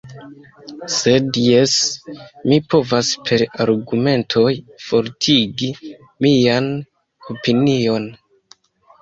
[0.93, 1.75] Sed jes,
[2.51, 4.47] mi povas per argumentoj
[4.87, 5.71] fortigi
[6.27, 6.73] mian
[7.37, 8.11] opinion.